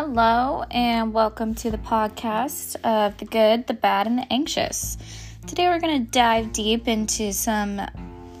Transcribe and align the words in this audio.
Hello, 0.00 0.62
and 0.70 1.12
welcome 1.12 1.56
to 1.56 1.72
the 1.72 1.78
podcast 1.78 2.76
of 2.84 3.18
the 3.18 3.24
good, 3.24 3.66
the 3.66 3.74
bad, 3.74 4.06
and 4.06 4.16
the 4.16 4.32
anxious. 4.32 4.96
Today, 5.48 5.66
we're 5.66 5.80
going 5.80 6.06
to 6.06 6.10
dive 6.12 6.52
deep 6.52 6.86
into 6.86 7.32
some 7.32 7.80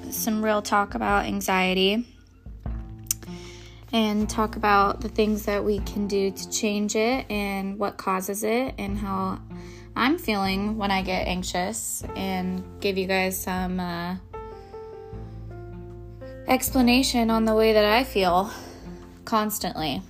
some 0.08 0.44
real 0.44 0.62
talk 0.62 0.94
about 0.94 1.24
anxiety 1.24 2.06
and 3.92 4.30
talk 4.30 4.54
about 4.54 5.00
the 5.00 5.08
things 5.08 5.46
that 5.46 5.64
we 5.64 5.80
can 5.80 6.06
do 6.06 6.30
to 6.30 6.48
change 6.48 6.94
it 6.94 7.28
and 7.28 7.76
what 7.76 7.96
causes 7.96 8.44
it 8.44 8.76
and 8.78 8.96
how 8.96 9.40
I'm 9.96 10.16
feeling 10.16 10.78
when 10.78 10.92
I 10.92 11.02
get 11.02 11.26
anxious 11.26 12.04
and 12.14 12.62
give 12.78 12.96
you 12.96 13.08
guys 13.08 13.36
some 13.36 13.80
uh, 13.80 14.14
explanation 16.46 17.30
on 17.30 17.46
the 17.46 17.54
way 17.56 17.72
that 17.72 17.84
I 17.84 18.04
feel 18.04 18.48
constantly. 19.24 20.02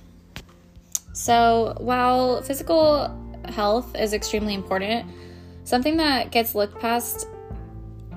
So, 1.13 1.75
while 1.79 2.41
physical 2.41 3.15
health 3.45 3.95
is 3.95 4.13
extremely 4.13 4.53
important, 4.53 5.09
something 5.63 5.97
that 5.97 6.31
gets 6.31 6.55
looked 6.55 6.79
past 6.79 7.27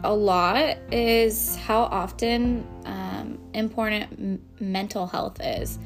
a 0.05 0.13
lot 0.13 0.77
is 0.91 1.57
how 1.57 1.83
often 1.83 2.67
um, 2.85 3.39
important 3.55 4.13
m- 4.13 4.43
mental 4.61 5.07
health 5.07 5.41
is. 5.41 5.79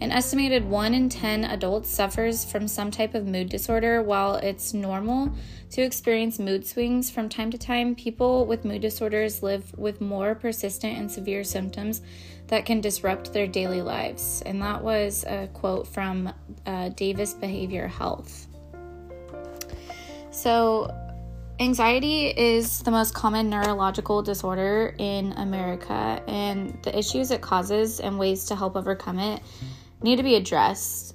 An 0.00 0.12
estimated 0.12 0.64
1 0.64 0.94
in 0.94 1.08
10 1.08 1.44
adults 1.44 1.90
suffers 1.90 2.44
from 2.44 2.68
some 2.68 2.88
type 2.88 3.14
of 3.14 3.26
mood 3.26 3.48
disorder. 3.48 4.00
While 4.00 4.36
it's 4.36 4.72
normal 4.72 5.32
to 5.70 5.82
experience 5.82 6.38
mood 6.38 6.64
swings 6.64 7.10
from 7.10 7.28
time 7.28 7.50
to 7.50 7.58
time, 7.58 7.96
people 7.96 8.46
with 8.46 8.64
mood 8.64 8.80
disorders 8.80 9.42
live 9.42 9.76
with 9.76 10.00
more 10.00 10.36
persistent 10.36 10.96
and 10.96 11.10
severe 11.10 11.42
symptoms 11.42 12.00
that 12.46 12.64
can 12.64 12.80
disrupt 12.80 13.32
their 13.32 13.48
daily 13.48 13.82
lives. 13.82 14.40
And 14.46 14.62
that 14.62 14.84
was 14.84 15.24
a 15.24 15.48
quote 15.52 15.88
from 15.88 16.32
uh, 16.64 16.90
Davis 16.90 17.34
Behavior 17.34 17.88
Health. 17.88 18.46
So, 20.30 20.94
Anxiety 21.60 22.28
is 22.28 22.82
the 22.82 22.92
most 22.92 23.14
common 23.14 23.50
neurological 23.50 24.22
disorder 24.22 24.94
in 24.98 25.32
America, 25.32 26.22
and 26.28 26.78
the 26.84 26.96
issues 26.96 27.32
it 27.32 27.40
causes 27.40 27.98
and 27.98 28.16
ways 28.16 28.44
to 28.44 28.54
help 28.54 28.76
overcome 28.76 29.18
it 29.18 29.42
need 30.02 30.16
to 30.16 30.22
be 30.22 30.36
addressed. 30.36 31.14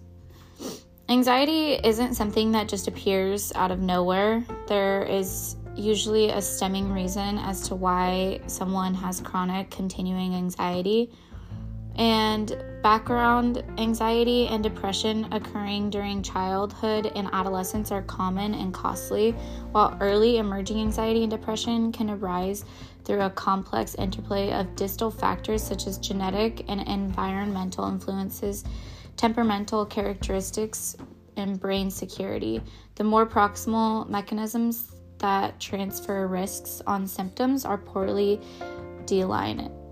Anxiety 1.09 1.73
isn't 1.83 2.15
something 2.15 2.51
that 2.53 2.67
just 2.67 2.87
appears 2.87 3.51
out 3.55 3.71
of 3.71 3.79
nowhere. 3.79 4.43
There 4.67 5.03
is 5.03 5.57
usually 5.75 6.29
a 6.29 6.41
stemming 6.41 6.91
reason 6.91 7.37
as 7.39 7.67
to 7.67 7.75
why 7.75 8.39
someone 8.47 8.93
has 8.93 9.19
chronic 9.19 9.69
continuing 9.69 10.35
anxiety. 10.35 11.11
And 11.95 12.57
background 12.81 13.63
anxiety 13.77 14.47
and 14.47 14.63
depression 14.63 15.31
occurring 15.31 15.89
during 15.89 16.23
childhood 16.23 17.11
and 17.15 17.29
adolescence 17.31 17.91
are 17.91 18.01
common 18.01 18.55
and 18.55 18.73
costly, 18.73 19.31
while 19.71 19.95
early 20.01 20.37
emerging 20.37 20.81
anxiety 20.81 21.21
and 21.21 21.31
depression 21.31 21.91
can 21.91 22.09
arise 22.09 22.65
through 23.05 23.21
a 23.21 23.29
complex 23.29 23.95
interplay 23.95 24.51
of 24.51 24.75
distal 24.75 25.11
factors 25.11 25.61
such 25.61 25.87
as 25.87 25.97
genetic 25.97 26.65
and 26.67 26.81
environmental 26.87 27.87
influences, 27.87 28.63
temperamental 29.15 29.85
characteristics, 29.85 30.95
and 31.37 31.59
brain 31.59 31.91
circuitry. 31.91 32.61
The 32.95 33.03
more 33.03 33.25
proximal 33.25 34.09
mechanisms 34.09 34.95
that 35.19 35.59
transfer 35.59 36.27
risks 36.27 36.81
on 36.85 37.07
symptoms 37.07 37.65
are 37.65 37.77
poorly 37.77 38.41
delineated. 39.05 39.82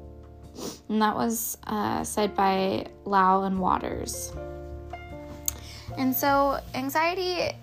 And 0.90 1.02
that 1.02 1.16
was 1.16 1.58
uh, 1.68 2.04
said 2.04 2.36
by 2.36 2.88
Lau 3.06 3.44
and 3.44 3.60
Waters. 3.60 4.34
And 5.98 6.16
so, 6.16 6.60
anxiety 6.74 7.56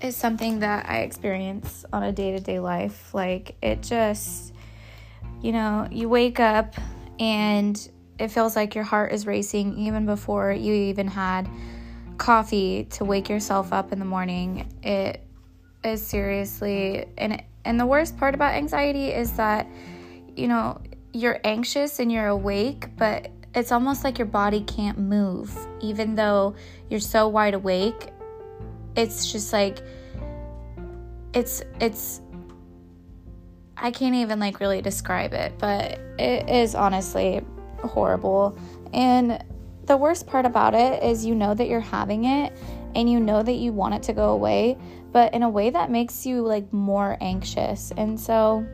is 0.00 0.16
something 0.16 0.60
that 0.60 0.88
I 0.88 0.98
experience 0.98 1.84
on 1.92 2.02
a 2.02 2.12
day 2.12 2.32
to 2.32 2.40
day 2.40 2.60
life. 2.60 3.14
Like, 3.14 3.56
it 3.62 3.82
just 3.82 4.52
you 5.42 5.52
know, 5.52 5.86
you 5.90 6.08
wake 6.08 6.40
up 6.40 6.74
and 7.18 7.88
it 8.18 8.28
feels 8.28 8.56
like 8.56 8.74
your 8.74 8.84
heart 8.84 9.12
is 9.12 9.26
racing 9.26 9.78
even 9.78 10.06
before 10.06 10.52
you 10.52 10.72
even 10.72 11.06
had 11.06 11.48
coffee 12.16 12.84
to 12.90 13.04
wake 13.04 13.28
yourself 13.28 13.72
up 13.72 13.92
in 13.92 13.98
the 13.98 14.04
morning. 14.04 14.72
It 14.82 15.22
is 15.84 16.04
seriously 16.04 17.06
and 17.18 17.42
and 17.64 17.78
the 17.78 17.86
worst 17.86 18.16
part 18.16 18.34
about 18.34 18.54
anxiety 18.54 19.08
is 19.08 19.32
that 19.32 19.66
you 20.36 20.48
know, 20.48 20.80
you're 21.16 21.40
anxious 21.44 21.98
and 21.98 22.12
you're 22.12 22.26
awake, 22.26 22.88
but 22.96 23.30
it's 23.54 23.72
almost 23.72 24.04
like 24.04 24.18
your 24.18 24.26
body 24.26 24.60
can't 24.60 24.98
move 24.98 25.56
even 25.80 26.14
though 26.14 26.54
you're 26.90 27.00
so 27.00 27.26
wide 27.26 27.54
awake. 27.54 28.10
It's 28.96 29.32
just 29.32 29.52
like 29.52 29.78
it's 31.32 31.62
it's 31.80 32.20
I 33.78 33.90
can't 33.90 34.14
even 34.14 34.38
like 34.38 34.60
really 34.60 34.82
describe 34.82 35.32
it, 35.32 35.54
but 35.58 35.98
it 36.18 36.48
is 36.50 36.74
honestly 36.74 37.40
horrible. 37.82 38.58
And 38.92 39.42
the 39.84 39.96
worst 39.96 40.26
part 40.26 40.44
about 40.44 40.74
it 40.74 41.02
is 41.02 41.24
you 41.24 41.34
know 41.34 41.54
that 41.54 41.68
you're 41.68 41.80
having 41.80 42.24
it 42.24 42.52
and 42.94 43.10
you 43.10 43.20
know 43.20 43.42
that 43.42 43.52
you 43.52 43.72
want 43.72 43.94
it 43.94 44.02
to 44.04 44.12
go 44.12 44.30
away, 44.30 44.76
but 45.12 45.32
in 45.32 45.42
a 45.42 45.48
way 45.48 45.70
that 45.70 45.90
makes 45.90 46.26
you 46.26 46.42
like 46.42 46.70
more 46.72 47.16
anxious. 47.20 47.92
And 47.96 48.18
so 48.18 48.66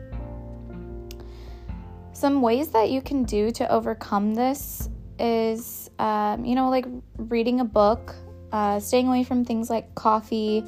some 2.23 2.41
ways 2.41 2.69
that 2.69 2.89
you 2.89 3.01
can 3.01 3.25
do 3.25 3.51
to 3.51 3.69
overcome 3.69 4.33
this 4.33 4.87
is 5.19 5.89
um, 5.99 6.45
you 6.45 6.55
know 6.55 6.69
like 6.69 6.85
reading 7.17 7.59
a 7.59 7.65
book, 7.65 8.15
uh, 8.53 8.79
staying 8.79 9.09
away 9.09 9.25
from 9.25 9.43
things 9.43 9.69
like 9.69 9.93
coffee, 9.93 10.63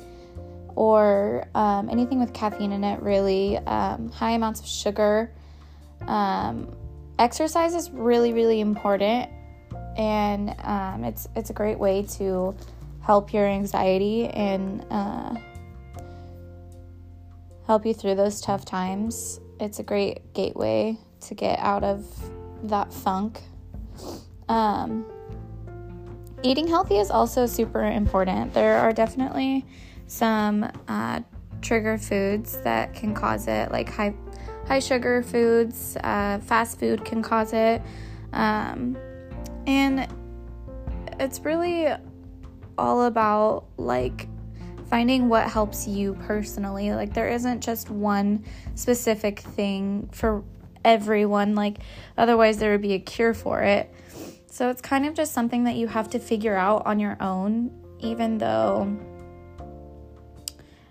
or 0.75 1.47
um, 1.55 1.89
anything 1.89 2.19
with 2.19 2.33
caffeine 2.33 2.73
in 2.73 2.83
it, 2.83 3.01
really, 3.01 3.57
um, 3.59 4.09
high 4.09 4.31
amounts 4.31 4.59
of 4.59 4.67
sugar. 4.67 5.31
Um, 6.07 6.75
exercise 7.19 7.73
is 7.73 7.89
really, 7.89 8.33
really 8.33 8.59
important, 8.59 9.29
and 9.95 10.53
um, 10.59 11.05
it's 11.05 11.25
it's 11.37 11.51
a 11.51 11.53
great 11.53 11.79
way 11.79 12.03
to 12.17 12.53
help 12.99 13.31
your 13.31 13.45
anxiety 13.45 14.27
and 14.27 14.85
uh, 14.91 15.35
help 17.65 17.85
you 17.85 17.93
through 17.93 18.15
those 18.15 18.41
tough 18.41 18.65
times. 18.65 19.39
It's 19.61 19.79
a 19.79 19.83
great 19.83 20.33
gateway 20.33 20.97
to 21.25 21.35
get 21.35 21.59
out 21.59 21.83
of 21.83 22.05
that 22.63 22.93
funk. 22.93 23.41
Um, 24.47 25.05
eating 26.43 26.67
healthy 26.67 26.97
is 26.97 27.09
also 27.09 27.45
super 27.45 27.83
important. 27.83 28.53
There 28.53 28.77
are 28.77 28.93
definitely 28.93 29.65
some 30.07 30.69
uh, 30.87 31.21
trigger 31.61 31.97
foods 31.97 32.57
that 32.61 32.93
can 32.93 33.13
cause 33.13 33.47
it, 33.47 33.71
like 33.71 33.89
high 33.89 34.13
high 34.67 34.79
sugar 34.79 35.21
foods, 35.21 35.95
uh, 35.97 36.39
fast 36.39 36.79
food 36.79 37.05
can 37.05 37.21
cause 37.21 37.53
it, 37.53 37.81
um, 38.33 38.97
and 39.67 40.07
it's 41.19 41.39
really 41.41 41.87
all 42.77 43.03
about 43.03 43.65
like 43.77 44.27
finding 44.89 45.29
what 45.29 45.49
helps 45.49 45.87
you 45.87 46.13
personally. 46.25 46.93
Like 46.93 47.13
there 47.13 47.29
isn't 47.29 47.61
just 47.61 47.89
one 47.89 48.43
specific 48.75 49.39
thing 49.39 50.09
for 50.11 50.43
everyone. 50.85 51.55
Like 51.55 51.79
otherwise 52.17 52.57
there 52.59 52.71
would 52.71 52.81
be 52.81 52.93
a 52.93 52.99
cure 52.99 53.33
for 53.33 53.61
it. 53.61 53.93
So 54.49 54.69
it's 54.69 54.81
kind 54.81 55.05
of 55.05 55.13
just 55.13 55.33
something 55.33 55.65
that 55.65 55.75
you 55.75 55.87
have 55.87 56.09
to 56.11 56.19
figure 56.19 56.55
out 56.55 56.85
on 56.85 56.97
your 56.97 57.17
own, 57.19 57.71
even 57.99 58.37
though 58.37 58.97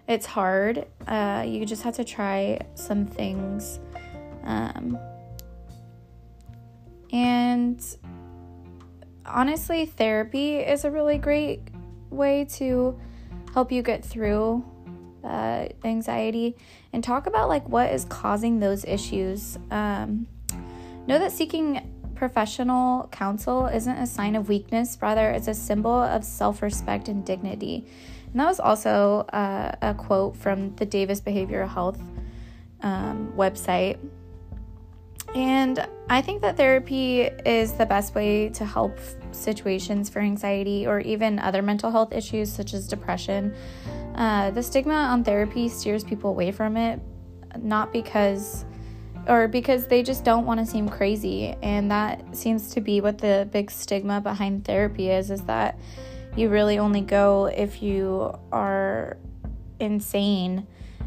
it's 0.07 0.27
hard. 0.27 0.87
Uh, 1.07 1.45
you 1.47 1.65
just 1.65 1.83
have 1.83 1.95
to 1.95 2.05
try 2.05 2.61
some 2.75 3.07
things. 3.07 3.81
Um, 4.43 4.99
and 7.11 7.83
honestly, 9.25 9.87
therapy 9.87 10.57
is 10.57 10.85
a 10.85 10.91
really 10.91 11.17
great 11.17 11.63
way 12.11 12.45
to 12.57 13.01
help 13.55 13.73
you 13.73 13.83
get 13.83 14.05
through 14.05 14.63
uh, 15.25 15.69
anxiety 15.85 16.57
and 16.93 17.03
talk 17.03 17.27
about 17.27 17.49
like 17.49 17.69
what 17.69 17.93
is 17.93 18.05
causing 18.05 18.61
those 18.61 18.85
issues. 18.85 19.59
Um, 19.71 20.27
know 21.07 21.19
that 21.19 21.33
seeking 21.33 21.91
professional 22.15 23.09
counsel 23.09 23.67
isn't 23.67 23.97
a 23.97 24.07
sign 24.07 24.37
of 24.37 24.49
weakness, 24.49 24.99
rather, 25.01 25.31
it's 25.31 25.49
a 25.49 25.55
symbol 25.55 25.93
of 25.93 26.25
self 26.25 26.63
respect 26.63 27.09
and 27.09 27.25
dignity. 27.25 27.87
And 28.33 28.41
that 28.41 28.47
was 28.47 28.61
also 28.61 29.21
uh, 29.33 29.75
a 29.83 29.95
quote 29.95 30.37
from 30.37 30.75
the 30.77 30.87
Davis 30.87 31.21
Behavioral 31.21 31.69
Health 31.69 32.01
um, 32.83 33.33
website. 33.37 33.99
And 35.35 35.87
I 36.09 36.21
think 36.21 36.43
that 36.43 36.57
therapy 36.57 37.23
is 37.23 37.73
the 37.73 37.87
best 37.87 38.15
way 38.15 38.51
to 38.51 38.65
help 38.65 38.99
situations 39.33 40.09
for 40.09 40.21
anxiety 40.21 40.87
or 40.87 41.01
even 41.01 41.39
other 41.39 41.63
mental 41.63 41.91
health 41.91 42.13
issues 42.13 42.53
such 42.53 42.73
as 42.73 42.87
depression. 42.87 43.55
Uh, 44.15 44.51
the 44.51 44.63
stigma 44.63 44.95
on 44.95 45.25
therapy 45.25 45.69
steers 45.69 46.05
people 46.05 46.31
away 46.31 46.53
from 46.53 46.77
it, 46.77 47.01
not 47.59 47.93
because 47.93 48.65
or 49.27 49.49
because 49.49 49.87
they 49.87 50.03
just 50.03 50.23
don't 50.23 50.45
want 50.45 50.61
to 50.61 50.67
seem 50.67 50.87
crazy 50.87 51.57
and 51.63 51.91
that 51.91 52.37
seems 52.37 52.75
to 52.75 52.81
be 52.83 53.01
what 53.01 53.17
the 53.17 53.49
big 53.53 53.71
stigma 53.71 54.21
behind 54.21 54.67
therapy 54.67 55.09
is 55.09 55.31
is 55.31 55.41
that 55.45 55.79
you 56.37 56.49
really 56.49 56.79
only 56.79 57.01
go 57.01 57.47
if 57.47 57.83
you 57.83 58.37
are 58.53 59.17
insane. 59.79 60.67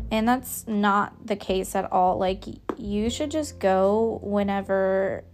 And 0.10 0.27
that's 0.27 0.65
not 0.68 1.27
the 1.27 1.36
case 1.36 1.75
at 1.75 1.92
all. 1.92 2.18
Like, 2.18 2.45
you 2.77 3.10
should 3.10 3.30
just 3.30 3.60
go 3.60 4.19
whenever 4.24 5.25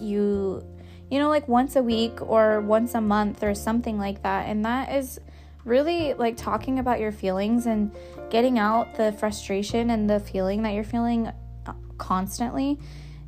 you, 0.00 0.64
you 1.10 1.18
know, 1.18 1.28
like 1.28 1.46
once 1.46 1.76
a 1.76 1.82
week 1.82 2.22
or 2.22 2.60
once 2.62 2.94
a 2.94 3.00
month 3.02 3.42
or 3.42 3.54
something 3.54 3.98
like 3.98 4.22
that. 4.22 4.48
And 4.48 4.64
that 4.64 4.94
is 4.94 5.20
really 5.64 6.14
like 6.14 6.36
talking 6.36 6.78
about 6.78 7.00
your 7.00 7.12
feelings 7.12 7.66
and 7.66 7.90
getting 8.30 8.58
out 8.58 8.94
the 8.94 9.12
frustration 9.12 9.90
and 9.90 10.08
the 10.08 10.20
feeling 10.20 10.62
that 10.62 10.74
you're 10.74 10.84
feeling 10.84 11.30
constantly 11.98 12.78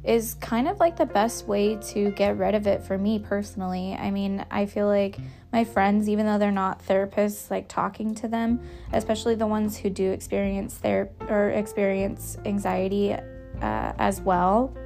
is 0.04 0.34
kind 0.34 0.68
of 0.68 0.78
like 0.78 0.96
the 0.96 1.06
best 1.06 1.48
way 1.48 1.76
to 1.76 2.12
get 2.12 2.38
rid 2.38 2.54
of 2.54 2.66
it 2.66 2.82
for 2.82 2.96
me 2.96 3.18
personally. 3.18 3.94
I 3.94 4.10
mean, 4.10 4.44
I 4.50 4.66
feel 4.66 4.86
like 4.86 5.18
my 5.52 5.64
friends, 5.64 6.08
even 6.08 6.26
though 6.26 6.38
they're 6.38 6.52
not 6.52 6.86
therapists, 6.86 7.50
like 7.50 7.66
talking 7.68 8.14
to 8.16 8.28
them, 8.28 8.60
especially 8.92 9.34
the 9.34 9.46
ones 9.46 9.76
who 9.76 9.90
do 9.90 10.12
experience 10.12 10.78
their 10.78 11.10
or 11.28 11.50
experience 11.50 12.36
anxiety 12.44 13.14
uh, 13.14 13.92
as 13.98 14.20
well. 14.20 14.76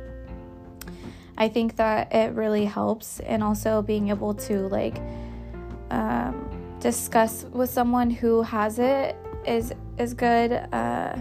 I 1.37 1.49
think 1.49 1.77
that 1.77 2.15
it 2.15 2.33
really 2.33 2.65
helps, 2.65 3.21
and 3.21 3.43
also 3.43 3.83
being 3.83 4.09
able 4.09 4.35
to 4.35 4.69
like 4.69 4.99
um, 5.91 6.50
discuss 6.81 7.45
with 7.53 7.71
someone 7.71 8.11
who 8.11 8.43
has 8.43 8.79
it 8.79 9.17
is 9.47 9.73
is 9.99 10.15
good. 10.15 10.53
Uh, 10.53 11.17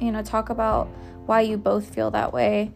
you 0.00 0.10
know, 0.10 0.22
talk 0.22 0.50
about 0.50 0.86
why 1.26 1.42
you 1.42 1.56
both 1.56 1.94
feel 1.94 2.10
that 2.10 2.32
way 2.32 2.72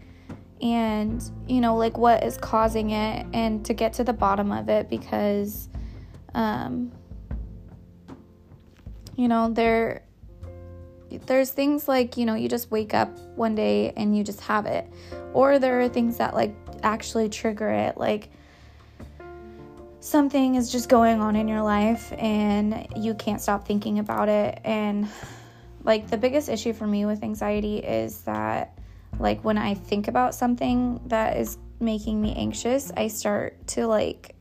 and 0.65 1.31
you 1.47 1.61
know 1.61 1.77
like 1.77 1.99
what 1.99 2.23
is 2.25 2.39
causing 2.39 2.91
it 2.91 3.27
and 3.33 3.65
to 3.65 3.75
get 3.75 3.93
to 3.93 4.05
the 4.05 4.13
bottom 4.13 4.53
of 4.53 4.69
it 4.69 4.89
because 4.89 5.69
um 6.35 6.93
you 9.17 9.29
know 9.29 9.53
there 9.53 10.03
there's 11.27 11.51
things 11.51 11.87
like 11.87 12.17
you 12.17 12.25
know 12.25 12.35
you 12.35 12.49
just 12.49 12.71
wake 12.71 12.95
up 12.95 13.17
one 13.37 13.55
day 13.55 13.93
and 13.97 14.17
you 14.17 14.25
just 14.25 14.41
have 14.41 14.67
it 14.67 14.91
or 15.33 15.59
there 15.59 15.81
are 15.81 15.89
things 15.89 16.17
that 16.17 16.35
like 16.35 16.55
actually 16.83 17.29
trigger 17.29 17.71
it 17.71 17.97
like 17.97 18.31
something 20.05 20.57
is 20.57 20.71
just 20.71 20.91
going 20.91 21.23
on 21.23 21.35
in 21.35 21.49
your 21.49 21.63
life 21.63 22.13
and 22.19 22.87
you 22.95 23.15
can't 23.15 23.41
stop 23.41 23.67
thinking 23.67 23.99
about 23.99 24.29
it. 24.29 24.61
And 24.63 25.09
like 25.83 26.11
the 26.11 26.19
biggest 26.19 26.51
issue 26.51 26.75
for 26.75 26.87
me 26.87 27.07
with 27.07 27.23
anxiety 27.23 27.79
is 27.79 28.21
that 28.23 28.79
like 29.19 29.43
when 29.45 29.57
I 29.57 29.73
think 29.73 30.07
about 30.09 30.35
something 30.35 31.01
that 31.07 31.39
is 31.39 31.57
making 31.81 32.21
me 32.21 32.35
anxious, 32.37 32.93
I 32.95 33.09
start 33.09 33.67
to 33.69 33.87
like 33.87 34.37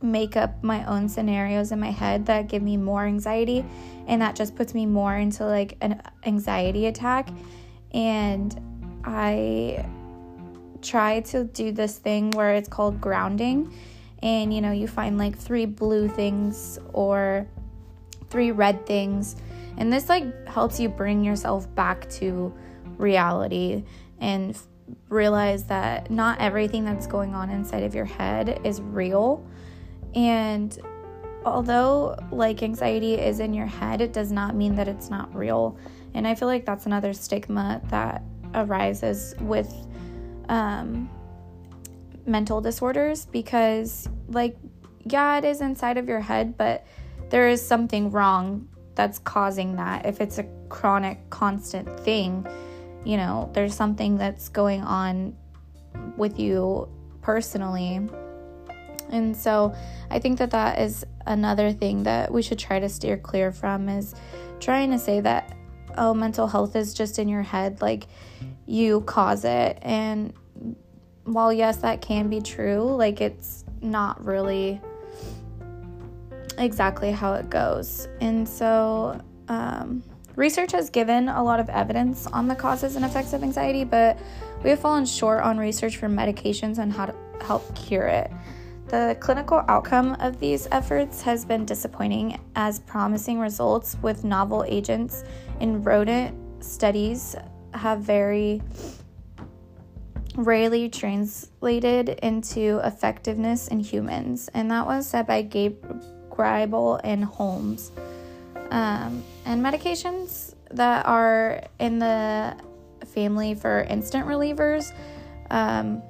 make 0.00 0.36
up 0.36 0.62
my 0.62 0.84
own 0.84 1.08
scenarios 1.08 1.72
in 1.72 1.80
my 1.80 1.90
head 1.90 2.26
that 2.26 2.46
give 2.46 2.62
me 2.62 2.76
more 2.76 3.04
anxiety. 3.04 3.64
And 4.06 4.22
that 4.22 4.36
just 4.36 4.54
puts 4.54 4.74
me 4.74 4.86
more 4.86 5.16
into 5.16 5.44
like 5.44 5.76
an 5.80 6.00
anxiety 6.24 6.86
attack. 6.86 7.30
And 7.92 9.00
I 9.04 9.84
try 10.82 11.22
to 11.22 11.44
do 11.44 11.72
this 11.72 11.98
thing 11.98 12.30
where 12.30 12.54
it's 12.54 12.68
called 12.68 13.00
grounding 13.00 13.72
and 14.22 14.52
you 14.52 14.60
know 14.60 14.72
you 14.72 14.86
find 14.86 15.18
like 15.18 15.36
three 15.36 15.66
blue 15.66 16.08
things 16.08 16.78
or 16.92 17.46
three 18.28 18.50
red 18.50 18.86
things 18.86 19.36
and 19.76 19.92
this 19.92 20.08
like 20.08 20.46
helps 20.46 20.78
you 20.78 20.88
bring 20.88 21.24
yourself 21.24 21.72
back 21.74 22.08
to 22.10 22.52
reality 22.98 23.84
and 24.20 24.56
realize 25.08 25.64
that 25.64 26.10
not 26.10 26.40
everything 26.40 26.84
that's 26.84 27.06
going 27.06 27.34
on 27.34 27.50
inside 27.50 27.82
of 27.82 27.94
your 27.94 28.04
head 28.04 28.60
is 28.64 28.80
real. 28.80 29.44
And 30.14 30.78
although 31.44 32.16
like 32.30 32.62
anxiety 32.62 33.14
is 33.14 33.40
in 33.40 33.54
your 33.54 33.66
head, 33.66 34.00
it 34.00 34.12
does 34.12 34.30
not 34.30 34.54
mean 34.54 34.74
that 34.76 34.88
it's 34.88 35.10
not 35.10 35.34
real. 35.34 35.78
And 36.14 36.26
I 36.26 36.34
feel 36.34 36.48
like 36.48 36.66
that's 36.66 36.86
another 36.86 37.12
stigma 37.12 37.80
that 37.88 38.22
arises 38.54 39.34
with 39.40 39.72
um, 40.48 41.08
mental 42.30 42.60
disorders 42.60 43.26
because, 43.26 44.08
like, 44.28 44.56
yeah, 45.04 45.38
it 45.38 45.44
is 45.44 45.60
inside 45.60 45.98
of 45.98 46.08
your 46.08 46.20
head, 46.20 46.56
but 46.56 46.86
there 47.30 47.48
is 47.48 47.64
something 47.66 48.10
wrong 48.10 48.68
that's 48.94 49.18
causing 49.18 49.76
that. 49.76 50.06
If 50.06 50.20
it's 50.20 50.38
a 50.38 50.46
chronic, 50.68 51.30
constant 51.30 52.00
thing, 52.00 52.46
you 53.04 53.16
know, 53.16 53.50
there's 53.54 53.74
something 53.74 54.16
that's 54.16 54.48
going 54.48 54.82
on 54.82 55.36
with 56.16 56.38
you 56.38 56.88
personally. 57.22 58.00
And 59.10 59.36
so 59.36 59.74
I 60.10 60.18
think 60.18 60.38
that 60.38 60.50
that 60.50 60.78
is 60.78 61.04
another 61.26 61.72
thing 61.72 62.04
that 62.04 62.30
we 62.32 62.42
should 62.42 62.58
try 62.58 62.78
to 62.78 62.88
steer 62.88 63.16
clear 63.16 63.52
from 63.52 63.88
is 63.88 64.14
trying 64.60 64.90
to 64.90 64.98
say 64.98 65.20
that, 65.20 65.56
oh, 65.96 66.14
mental 66.14 66.46
health 66.46 66.76
is 66.76 66.94
just 66.94 67.18
in 67.18 67.28
your 67.28 67.42
head, 67.42 67.82
like 67.82 68.06
you 68.66 69.00
cause 69.02 69.44
it. 69.44 69.78
And 69.82 70.32
while, 71.32 71.52
yes, 71.52 71.78
that 71.78 72.00
can 72.00 72.28
be 72.28 72.40
true, 72.40 72.82
like 72.96 73.20
it's 73.20 73.64
not 73.80 74.24
really 74.24 74.80
exactly 76.58 77.10
how 77.10 77.34
it 77.34 77.48
goes. 77.48 78.08
And 78.20 78.48
so, 78.48 79.20
um, 79.48 80.02
Research 80.36 80.72
has 80.72 80.88
given 80.88 81.28
a 81.28 81.42
lot 81.42 81.60
of 81.60 81.68
evidence 81.68 82.26
on 82.28 82.46
the 82.46 82.54
causes 82.54 82.96
and 82.96 83.04
effects 83.04 83.32
of 83.32 83.42
anxiety, 83.42 83.84
but 83.84 84.18
we 84.62 84.70
have 84.70 84.78
fallen 84.78 85.04
short 85.04 85.42
on 85.42 85.58
research 85.58 85.96
for 85.96 86.08
medications 86.08 86.78
on 86.78 86.90
how 86.90 87.06
to 87.06 87.14
help 87.42 87.74
cure 87.76 88.06
it. 88.06 88.30
The 88.86 89.16
clinical 89.20 89.62
outcome 89.68 90.14
of 90.20 90.40
these 90.40 90.66
efforts 90.70 91.20
has 91.22 91.44
been 91.44 91.64
disappointing, 91.64 92.40
as 92.56 92.78
promising 92.78 93.38
results 93.38 93.96
with 94.02 94.24
novel 94.24 94.64
agents 94.66 95.24
in 95.60 95.82
rodent 95.82 96.34
studies 96.64 97.36
have 97.74 98.00
very 98.00 98.62
rarely 100.36 100.88
translated 100.88 102.08
into 102.22 102.80
effectiveness 102.84 103.68
in 103.68 103.80
humans, 103.80 104.48
and 104.54 104.70
that 104.70 104.86
was 104.86 105.06
said 105.06 105.26
by 105.26 105.42
Gabe 105.42 105.84
Griebel 106.30 107.00
and 107.04 107.24
Holmes. 107.24 107.92
Um, 108.70 109.24
and 109.44 109.62
medications 109.62 110.54
that 110.70 111.04
are 111.06 111.62
in 111.78 111.98
the 111.98 112.56
family 113.06 113.54
for 113.54 113.82
instant 113.82 114.26
relievers 114.26 114.92
um, 115.50 116.02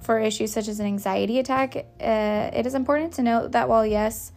for 0.00 0.18
issues 0.18 0.52
such 0.52 0.68
as 0.68 0.80
an 0.80 0.86
anxiety 0.86 1.38
attack, 1.38 1.76
uh, 1.76 2.50
it 2.52 2.66
is 2.66 2.74
important 2.74 3.12
to 3.14 3.22
note 3.22 3.52
that 3.52 3.68
while, 3.68 3.86
yes, 3.86 4.32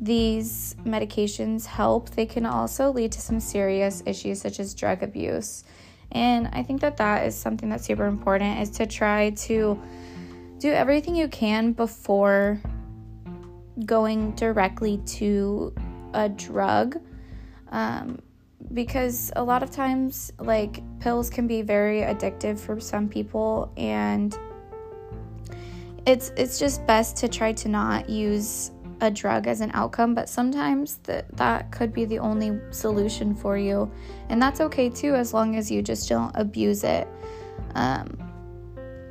these 0.00 0.74
medications 0.84 1.66
help, 1.66 2.10
they 2.10 2.26
can 2.26 2.46
also 2.46 2.90
lead 2.90 3.12
to 3.12 3.20
some 3.20 3.38
serious 3.38 4.02
issues 4.06 4.40
such 4.40 4.58
as 4.58 4.74
drug 4.74 5.02
abuse. 5.02 5.64
And 6.12 6.48
I 6.52 6.62
think 6.62 6.80
that 6.80 6.96
that 6.96 7.26
is 7.26 7.34
something 7.34 7.68
that's 7.68 7.86
super 7.86 8.06
important 8.06 8.60
is 8.60 8.70
to 8.70 8.86
try 8.86 9.30
to 9.30 9.80
do 10.58 10.72
everything 10.72 11.16
you 11.16 11.28
can 11.28 11.72
before 11.72 12.60
going 13.84 14.32
directly 14.32 14.98
to 15.06 15.74
a 16.12 16.28
drug. 16.28 17.00
Um, 17.68 18.20
because 18.74 19.32
a 19.36 19.42
lot 19.42 19.62
of 19.62 19.70
times 19.70 20.32
like 20.38 20.82
pills 21.00 21.30
can 21.30 21.46
be 21.46 21.62
very 21.62 22.00
addictive 22.00 22.58
for 22.58 22.78
some 22.78 23.08
people 23.08 23.72
and 23.76 24.36
it's 26.06 26.30
it's 26.36 26.58
just 26.58 26.86
best 26.86 27.16
to 27.16 27.28
try 27.28 27.52
to 27.52 27.68
not 27.68 28.08
use 28.08 28.70
a 29.00 29.10
drug 29.10 29.46
as 29.46 29.60
an 29.60 29.70
outcome 29.74 30.14
but 30.14 30.28
sometimes 30.28 30.96
that 31.04 31.24
that 31.36 31.70
could 31.70 31.92
be 31.92 32.04
the 32.04 32.18
only 32.18 32.58
solution 32.70 33.34
for 33.34 33.56
you 33.56 33.90
and 34.28 34.40
that's 34.40 34.60
okay 34.60 34.88
too 34.88 35.14
as 35.14 35.32
long 35.32 35.56
as 35.56 35.70
you 35.70 35.82
just 35.82 36.08
don't 36.08 36.32
abuse 36.34 36.84
it 36.84 37.08
um, 37.74 38.16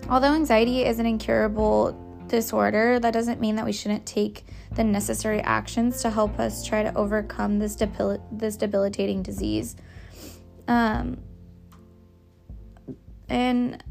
although 0.09 0.33
anxiety 0.33 0.85
is 0.85 0.99
an 0.99 1.05
incurable 1.05 1.97
disorder 2.29 2.99
that 2.99 3.11
doesn't 3.11 3.41
mean 3.41 3.55
that 3.55 3.65
we 3.65 3.73
shouldn't 3.73 4.05
take 4.05 4.45
the 4.75 4.83
necessary 4.83 5.41
actions 5.41 6.01
to 6.01 6.09
help 6.09 6.39
us 6.39 6.65
try 6.65 6.83
to 6.83 6.95
overcome 6.95 7.59
this, 7.59 7.75
debil- 7.75 8.23
this 8.31 8.55
debilitating 8.55 9.21
disease. 9.21 9.75
Um, 10.67 11.17
and 13.27 13.83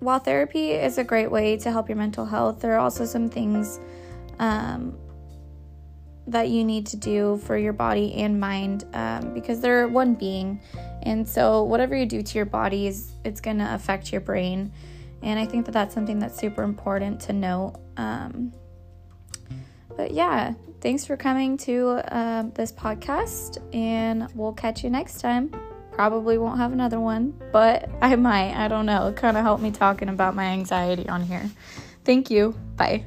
while 0.00 0.18
therapy 0.18 0.72
is 0.72 0.98
a 0.98 1.04
great 1.04 1.30
way 1.30 1.56
to 1.58 1.70
help 1.70 1.88
your 1.88 1.96
mental 1.96 2.24
health, 2.24 2.60
there 2.60 2.74
are 2.74 2.78
also 2.78 3.04
some 3.04 3.28
things 3.28 3.78
um, 4.38 4.98
that 6.26 6.48
you 6.48 6.64
need 6.64 6.86
to 6.86 6.96
do 6.96 7.38
for 7.44 7.56
your 7.56 7.72
body 7.72 8.14
and 8.14 8.40
mind 8.40 8.84
um, 8.94 9.32
because 9.34 9.60
they're 9.60 9.88
one 9.88 10.14
being. 10.14 10.60
And 11.02 11.28
so, 11.28 11.64
whatever 11.64 11.94
you 11.94 12.06
do 12.06 12.22
to 12.22 12.38
your 12.38 12.46
body 12.46 12.86
is 12.86 13.12
it's 13.24 13.40
going 13.40 13.58
to 13.58 13.74
affect 13.74 14.10
your 14.10 14.20
brain. 14.20 14.72
And 15.22 15.38
I 15.38 15.44
think 15.44 15.66
that 15.66 15.72
that's 15.72 15.94
something 15.94 16.18
that's 16.18 16.38
super 16.38 16.62
important 16.62 17.20
to 17.22 17.32
note. 17.32 17.74
Um, 17.96 18.52
but 19.96 20.12
yeah, 20.12 20.54
thanks 20.80 21.04
for 21.04 21.16
coming 21.16 21.58
to 21.58 22.00
um, 22.08 22.52
this 22.52 22.72
podcast, 22.72 23.58
and 23.74 24.28
we'll 24.34 24.54
catch 24.54 24.82
you 24.82 24.88
next 24.88 25.20
time. 25.20 25.69
Probably 25.92 26.38
won't 26.38 26.58
have 26.58 26.72
another 26.72 26.98
one, 26.98 27.38
but 27.52 27.88
I 28.00 28.16
might. 28.16 28.54
I 28.54 28.68
don't 28.68 28.86
know. 28.86 29.08
It 29.08 29.16
kind 29.16 29.36
of 29.36 29.42
helped 29.42 29.62
me 29.62 29.70
talking 29.70 30.08
about 30.08 30.34
my 30.34 30.44
anxiety 30.44 31.08
on 31.08 31.22
here. 31.22 31.50
Thank 32.04 32.30
you. 32.30 32.54
Bye. 32.76 33.04